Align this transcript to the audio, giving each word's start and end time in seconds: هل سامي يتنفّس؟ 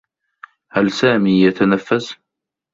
هل 0.71 0.89
سامي 0.91 1.43
يتنفّس؟ 1.47 2.15